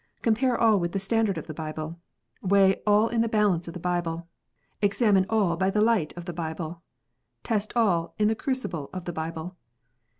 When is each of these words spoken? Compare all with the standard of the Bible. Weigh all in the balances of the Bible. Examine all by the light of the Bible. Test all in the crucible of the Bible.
Compare 0.23 0.59
all 0.59 0.79
with 0.79 0.93
the 0.93 0.97
standard 0.97 1.37
of 1.37 1.45
the 1.45 1.53
Bible. 1.53 1.99
Weigh 2.41 2.81
all 2.87 3.07
in 3.09 3.21
the 3.21 3.29
balances 3.29 3.67
of 3.67 3.75
the 3.75 3.79
Bible. 3.79 4.27
Examine 4.81 5.27
all 5.29 5.55
by 5.55 5.69
the 5.69 5.79
light 5.79 6.11
of 6.17 6.25
the 6.25 6.33
Bible. 6.33 6.81
Test 7.43 7.71
all 7.75 8.15
in 8.17 8.27
the 8.27 8.33
crucible 8.33 8.89
of 8.93 9.05
the 9.05 9.13
Bible. 9.13 9.57